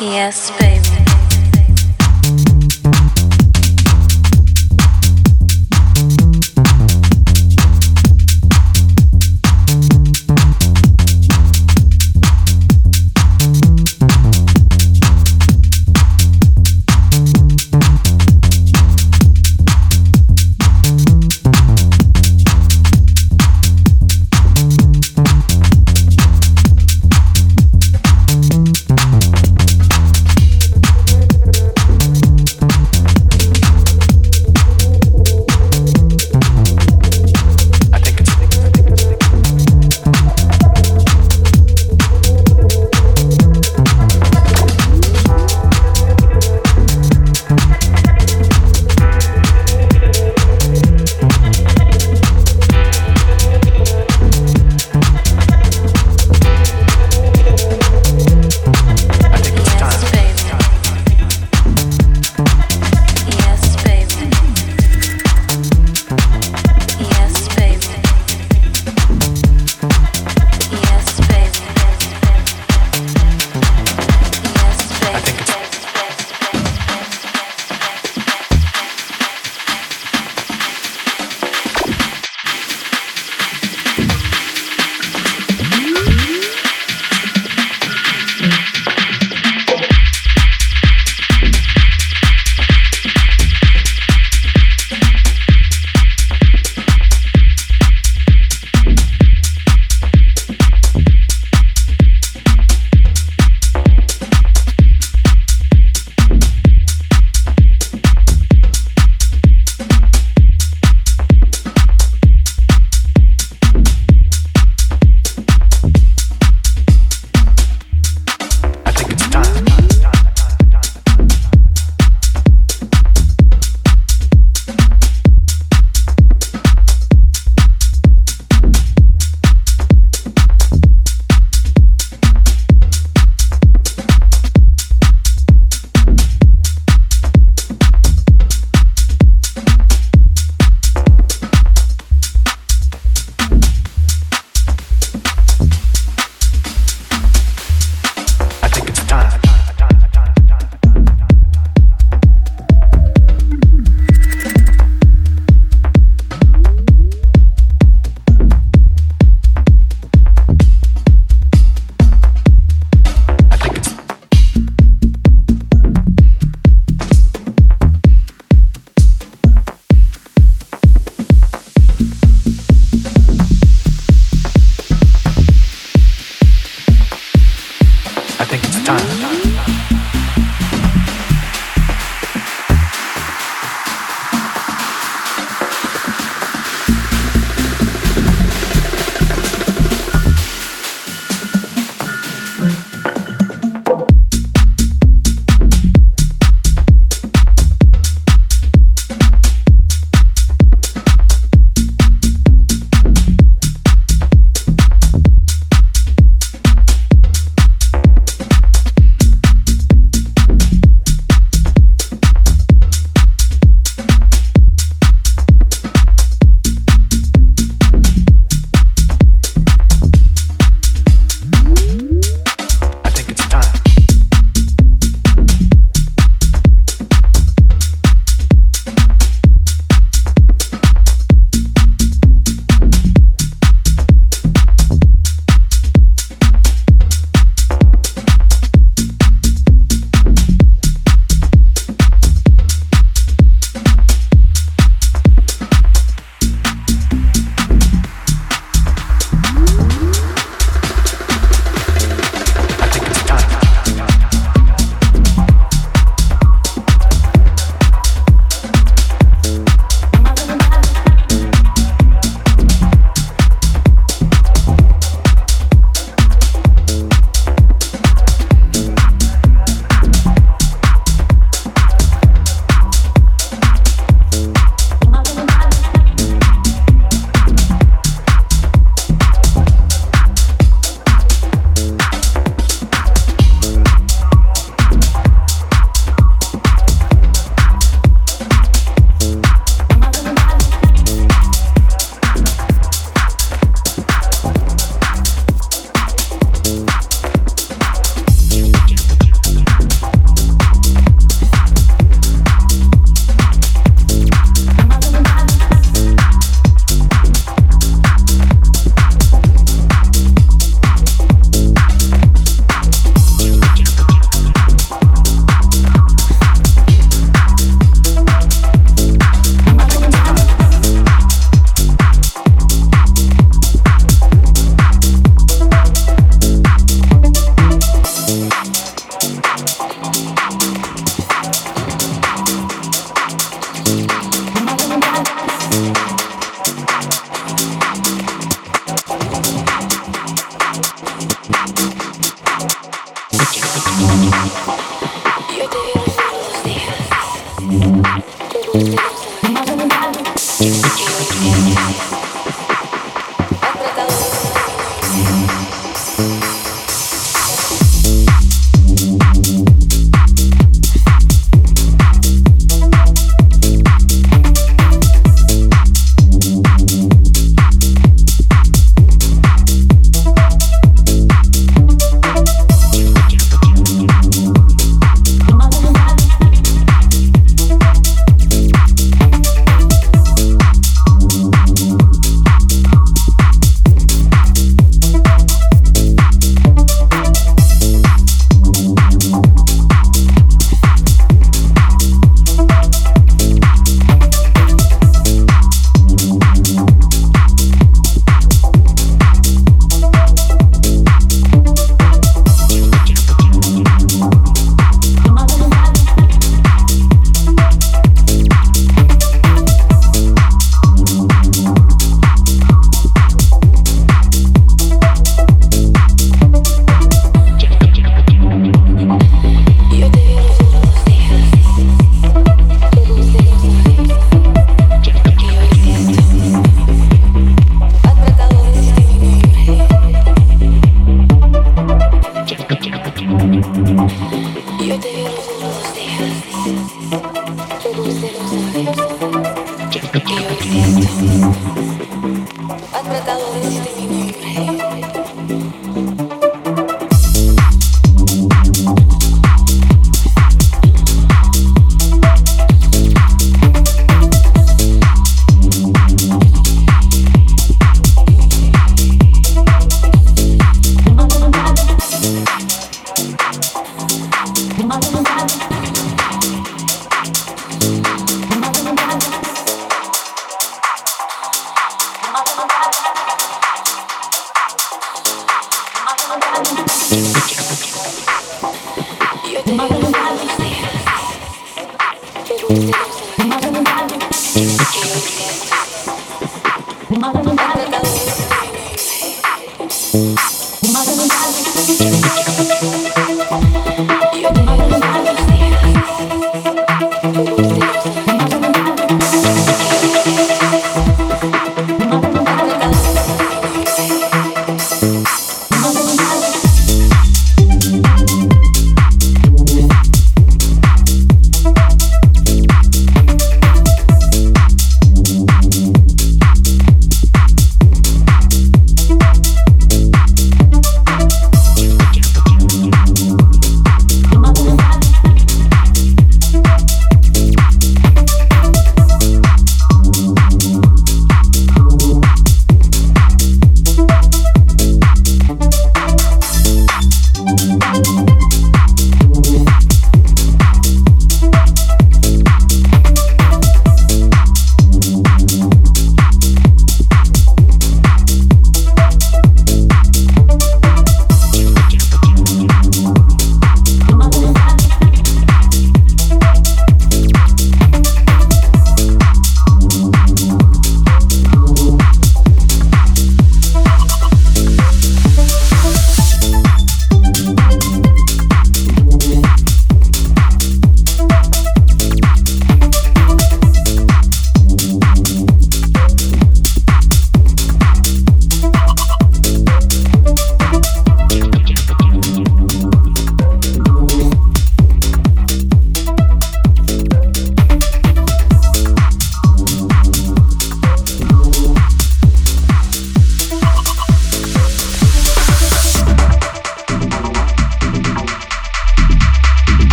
Yes, 0.00 0.50
baby. 0.58 1.03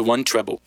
Bass, 0.00 0.08
one 0.08 0.24
treble. 0.24 0.59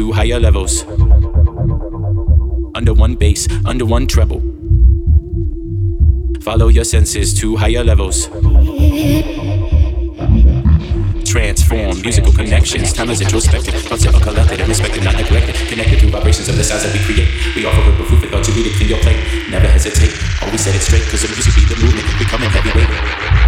To 0.00 0.12
higher 0.12 0.40
levels. 0.40 0.84
Under 2.74 2.94
one 2.94 3.16
bass, 3.16 3.46
under 3.66 3.84
one 3.84 4.06
treble. 4.06 4.40
Follow 6.40 6.68
your 6.68 6.84
senses 6.84 7.34
to 7.38 7.54
higher 7.56 7.84
levels. 7.84 8.28
Transform 11.28 12.00
musical 12.00 12.32
connections. 12.32 12.94
Time 12.94 13.10
is 13.10 13.20
introspective. 13.20 13.74
Thoughts 13.74 14.06
are 14.06 14.20
collected 14.20 14.60
and 14.60 14.68
respected, 14.70 15.04
not 15.04 15.16
neglected. 15.16 15.54
Connected 15.68 16.00
through 16.00 16.08
vibrations 16.08 16.48
of 16.48 16.56
the 16.56 16.64
sounds 16.64 16.82
that 16.84 16.94
we 16.94 17.04
create. 17.04 17.28
We 17.54 17.66
offer 17.66 17.90
a 17.90 17.94
proof 18.06 18.24
of 18.24 18.30
thought 18.30 18.44
to 18.44 18.52
be 18.52 18.62
to 18.64 18.70
clean 18.70 18.88
your 18.88 19.00
plate. 19.00 19.20
Never 19.50 19.68
hesitate. 19.68 20.16
Always 20.40 20.62
set 20.62 20.74
it 20.74 20.80
straight, 20.80 21.02
cause 21.12 21.20
the 21.20 21.28
music 21.28 21.54
be 21.54 21.68
the 21.68 21.76
movement. 21.76 22.08
Becoming 22.18 22.48
heavyweight. 22.48 23.39